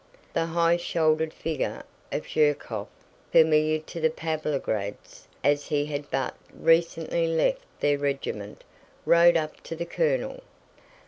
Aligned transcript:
The 0.33 0.47
high 0.47 0.77
shouldered 0.77 1.31
figure 1.31 1.83
of 2.11 2.23
Zherkóv, 2.25 2.87
familiar 3.31 3.77
to 3.77 4.01
the 4.01 4.09
Pávlograds 4.09 5.27
as 5.43 5.67
he 5.67 5.85
had 5.85 6.09
but 6.09 6.33
recently 6.51 7.27
left 7.27 7.61
their 7.81 7.99
regiment, 7.99 8.63
rode 9.05 9.37
up 9.37 9.61
to 9.61 9.75
the 9.75 9.85
colonel. 9.85 10.41